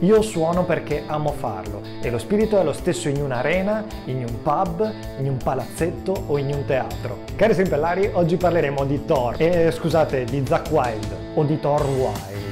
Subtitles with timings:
[0.00, 4.42] Io suono perché amo farlo e lo spirito è lo stesso in un'arena, in un
[4.42, 7.20] pub, in un palazzetto o in un teatro.
[7.34, 12.44] Cari sempellari, oggi parleremo di Thor, e scusate, di Zack Wild o di Thor Wild.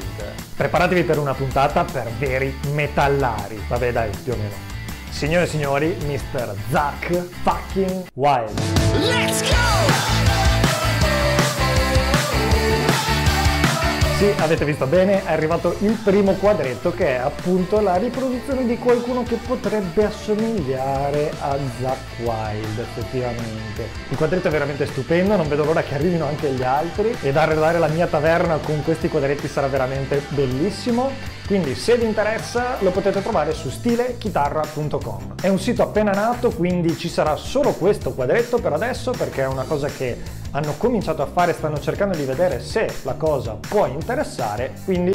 [0.56, 3.62] Preparatevi per una puntata per veri metallari.
[3.68, 4.54] Vabbè dai, più o meno.
[5.10, 6.54] Signore e signori, Mr.
[6.70, 8.58] Zack fucking Wild.
[9.00, 10.13] Let's go!
[14.24, 18.78] Sì, avete visto bene, è arrivato il primo quadretto che è appunto la riproduzione di
[18.78, 23.86] qualcuno che potrebbe assomigliare a Zack Wild effettivamente.
[24.08, 27.78] Il quadretto è veramente stupendo, non vedo l'ora che arrivino anche gli altri ed arredare
[27.78, 31.10] la mia taverna con questi quadretti sarà veramente bellissimo.
[31.46, 35.34] Quindi se vi interessa lo potete trovare su stilechitarra.com.
[35.38, 39.46] È un sito appena nato, quindi ci sarà solo questo quadretto per adesso perché è
[39.46, 43.86] una cosa che hanno cominciato a fare, stanno cercando di vedere se la cosa può
[43.86, 45.12] interessare, quindi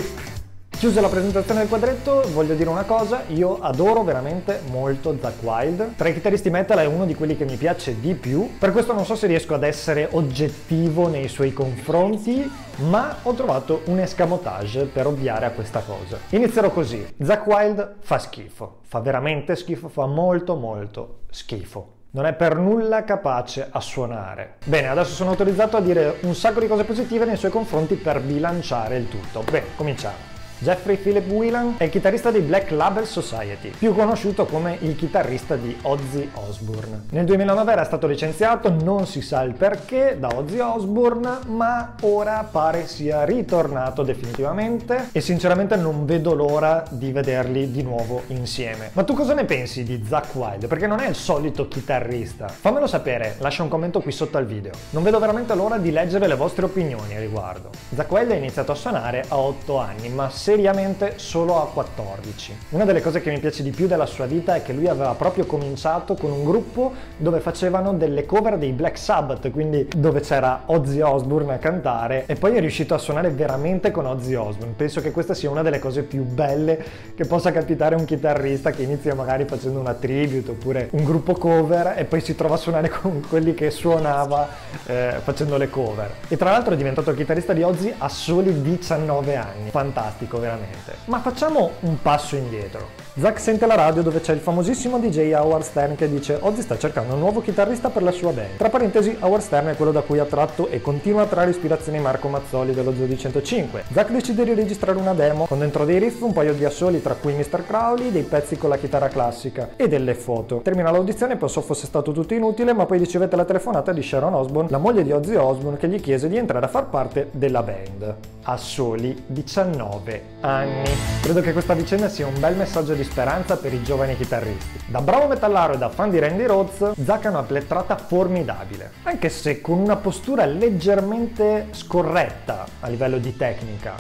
[0.79, 5.95] Chiusa la presentazione del quadretto, voglio dire una cosa, io adoro veramente molto Zack Wild.
[5.97, 8.93] Tra i chitarristi metal è uno di quelli che mi piace di più, per questo
[8.93, 12.49] non so se riesco ad essere oggettivo nei suoi confronti,
[12.87, 16.17] ma ho trovato un escamotage per ovviare a questa cosa.
[16.29, 22.33] Inizierò così, Zack Wild fa schifo, fa veramente schifo, fa molto molto schifo non è
[22.33, 24.55] per nulla capace a suonare.
[24.65, 28.19] Bene, adesso sono autorizzato a dire un sacco di cose positive nei suoi confronti per
[28.21, 29.43] bilanciare il tutto.
[29.49, 30.38] Bene, cominciamo.
[30.61, 35.55] Jeffrey Philip Whelan è il chitarrista dei Black Label Society, più conosciuto come il chitarrista
[35.55, 37.03] di Ozzy Osbourne.
[37.11, 42.45] Nel 2009 era stato licenziato, non si sa il perché, da Ozzy Osbourne, ma ora
[42.51, 48.89] pare sia ritornato definitivamente e sinceramente non vedo l'ora di vederli di nuovo insieme.
[48.91, 50.67] Ma tu cosa ne pensi di Zack Wild?
[50.67, 52.49] Perché non è il solito chitarrista.
[52.49, 54.73] Fammelo sapere, lascia un commento qui sotto al video.
[54.89, 57.69] Non vedo veramente l'ora di leggere le vostre opinioni a riguardo.
[57.95, 62.57] Zack Wild ha iniziato a suonare a 8 anni, ma se seriamente solo a 14.
[62.69, 65.13] Una delle cose che mi piace di più della sua vita è che lui aveva
[65.13, 70.63] proprio cominciato con un gruppo dove facevano delle cover dei Black Sabbath, quindi dove c'era
[70.65, 74.73] Ozzy Osbourne a cantare e poi è riuscito a suonare veramente con Ozzy Osbourne.
[74.75, 76.83] Penso che questa sia una delle cose più belle
[77.13, 81.33] che possa capitare a un chitarrista che inizia magari facendo una tribute oppure un gruppo
[81.33, 84.49] cover e poi si trova a suonare con quelli che suonava
[84.87, 86.11] eh, facendo le cover.
[86.27, 89.69] E tra l'altro è diventato chitarrista di Ozzy a soli 19 anni.
[89.69, 90.97] Fantastico, veramente.
[91.05, 92.89] Ma facciamo un passo indietro.
[93.19, 96.77] Zack sente la radio dove c'è il famosissimo DJ Howard Stern che dice Ozzy sta
[96.77, 98.55] cercando un nuovo chitarrista per la sua band.
[98.55, 101.99] Tra parentesi, Howard Stern è quello da cui ha tratto e continua a trarre ispirazioni
[101.99, 103.83] Marco Mazzoli dello Zoo di 105.
[103.91, 107.15] Zack decide di registrare una demo con dentro dei riff, un paio di assoli tra
[107.15, 107.65] cui Mr.
[107.67, 110.61] Crowley, dei pezzi con la chitarra classica e delle foto.
[110.63, 114.71] Termina l'audizione, pensò fosse stato tutto inutile, ma poi ricevette la telefonata di Sharon Osbourne,
[114.71, 118.15] la moglie di Ozzy Osbourne, che gli chiese di entrare a far parte della band.
[118.43, 120.89] A soli 19 anni.
[121.21, 124.79] Credo che questa vicenda sia un bel messaggio di speranza per i giovani chitarristi.
[124.85, 129.29] Da bravo metallaro e da fan di Randy Rhodes, Zack ha una plettrata formidabile, anche
[129.29, 133.95] se con una postura leggermente scorretta a livello di tecnica,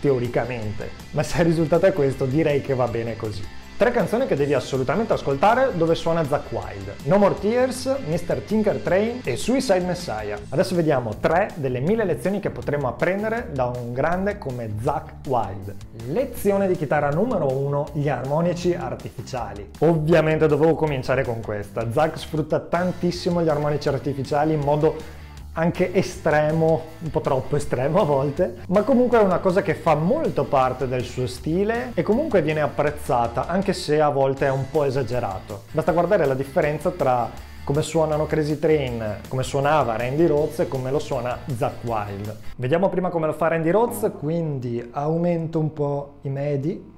[0.00, 0.90] teoricamente.
[1.12, 3.58] Ma se il risultato è questo, direi che va bene così.
[3.80, 6.92] Tre canzoni che devi assolutamente ascoltare dove suona Zack Wild.
[7.04, 8.42] No More Tears, Mr.
[8.42, 10.38] Tinker Train e Suicide Messiah.
[10.50, 15.74] Adesso vediamo tre delle mille lezioni che potremo apprendere da un grande come Zack Wild.
[16.08, 19.70] Lezione di chitarra numero uno, gli armonici artificiali.
[19.78, 21.90] Ovviamente dovevo cominciare con questa.
[21.90, 25.19] Zack sfrutta tantissimo gli armonici artificiali in modo
[25.52, 29.94] anche estremo, un po' troppo estremo a volte, ma comunque è una cosa che fa
[29.94, 34.70] molto parte del suo stile e comunque viene apprezzata, anche se a volte è un
[34.70, 35.64] po' esagerato.
[35.72, 40.90] Basta guardare la differenza tra come suonano Crazy Train, come suonava Randy Rhodes e come
[40.90, 42.36] lo suona Zack Wild.
[42.56, 46.92] Vediamo prima come lo fa Randy Rhodes, quindi aumento un po' i medi,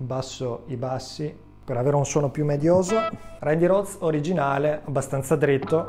[0.00, 2.96] abbasso i bassi per avere un suono più medioso.
[3.40, 5.86] Randy Rhodes originale, abbastanza dritto.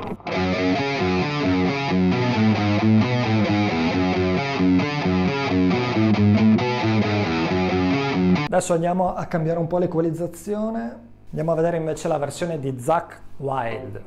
[8.52, 10.98] Adesso andiamo a cambiare un po' l'equalizzazione.
[11.28, 14.02] Andiamo a vedere invece la versione di Zack Wild.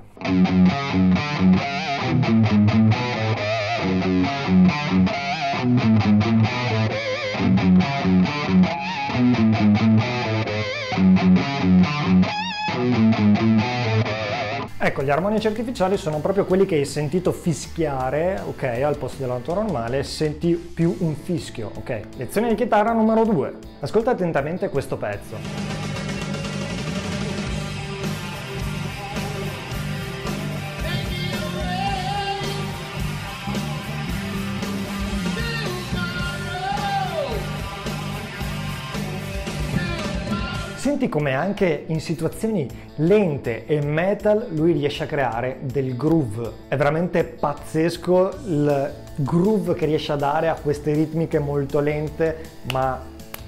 [14.86, 19.36] Ecco, gli armonici artificiali sono proprio quelli che hai sentito fischiare, ok, al posto della
[19.36, 22.00] nota normale, senti più un fischio, ok.
[22.18, 23.54] Lezione di chitarra numero 2.
[23.80, 25.73] Ascolta attentamente questo pezzo.
[40.84, 46.52] Senti come anche in situazioni lente e metal lui riesce a creare del groove.
[46.68, 52.36] È veramente pazzesco il groove che riesce a dare a queste ritmiche molto lente
[52.74, 53.02] ma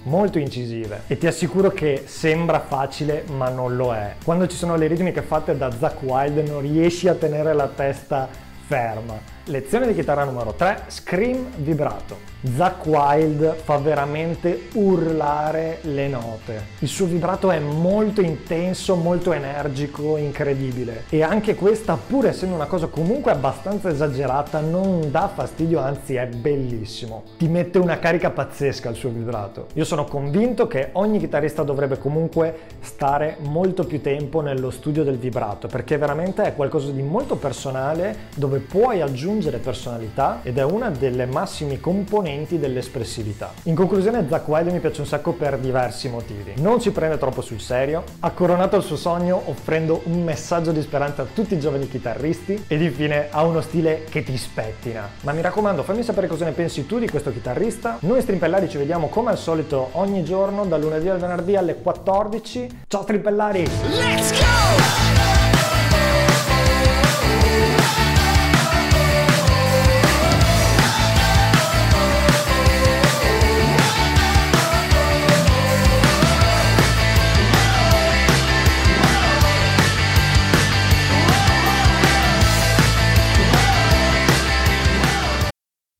[0.04, 4.14] molto incisive e ti assicuro che sembra facile ma non lo è.
[4.24, 8.30] Quando ci sono le ritmiche fatte da Zack Wild non riesci a tenere la testa
[8.66, 9.35] ferma.
[9.48, 12.34] Lezione di chitarra numero 3, Scream vibrato.
[12.56, 16.64] Zack Wild fa veramente urlare le note.
[16.80, 21.04] Il suo vibrato è molto intenso, molto energico, incredibile.
[21.10, 26.26] E anche questa, pur essendo una cosa comunque abbastanza esagerata, non dà fastidio, anzi è
[26.26, 27.24] bellissimo.
[27.38, 29.68] Ti mette una carica pazzesca il suo vibrato.
[29.74, 35.18] Io sono convinto che ogni chitarrista dovrebbe comunque stare molto più tempo nello studio del
[35.18, 40.90] vibrato, perché veramente è qualcosa di molto personale dove puoi aggiungere personalità ed è una
[40.90, 43.54] delle massimi componenti dell'espressività.
[43.64, 46.54] In conclusione Zack Wilde mi piace un sacco per diversi motivi.
[46.58, 50.82] Non ci prende troppo sul serio, ha coronato il suo sogno offrendo un messaggio di
[50.82, 55.10] speranza a tutti i giovani chitarristi ed infine ha uno stile che ti spettina.
[55.22, 57.98] Ma mi raccomando fammi sapere cosa ne pensi tu di questo chitarrista.
[58.02, 62.84] Noi strimpellari ci vediamo come al solito ogni giorno dal lunedì al venerdì alle 14.
[62.88, 63.68] Ciao strimpellari!
[63.90, 65.05] Let's go!